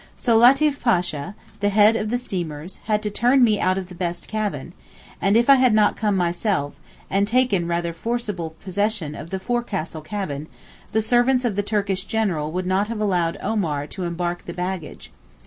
[0.17, 3.93] So Latif Pasha, the head of the steamers, had to turn me out of the
[3.93, 4.73] best cabin,
[5.21, 6.73] and if I had not come myself,
[7.07, 10.47] and taken rather forcible possession of the forecastle cabin,
[10.91, 15.11] the servants of the Turkish General would not have allowed Omar to embark the baggage.